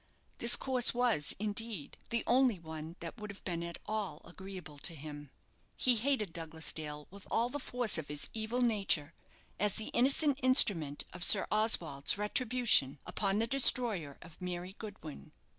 This 0.39 0.55
course 0.55 0.95
was, 0.95 1.35
indeed, 1.37 1.95
the 2.09 2.23
only 2.25 2.57
one 2.57 2.95
that 3.01 3.19
would 3.19 3.29
have 3.29 3.43
been 3.43 3.61
at 3.61 3.77
all 3.85 4.19
agreeable 4.25 4.79
to 4.79 4.95
him. 4.95 5.29
He 5.77 5.93
hated 5.93 6.33
Douglas 6.33 6.73
Dale 6.73 7.07
with 7.11 7.27
all 7.29 7.49
the 7.49 7.59
force 7.59 7.99
of 7.99 8.07
his 8.07 8.27
evil 8.33 8.61
nature, 8.63 9.13
as 9.59 9.75
the 9.75 9.89
innocent 9.89 10.39
instrument 10.41 11.03
of 11.13 11.23
Sir 11.23 11.45
Oswald's 11.51 12.17
retribution 12.17 12.97
upon 13.05 13.37
the 13.37 13.45
destroyer 13.45 14.17
of 14.23 14.41
Mary 14.41 14.73
Goodwin. 14.79 15.33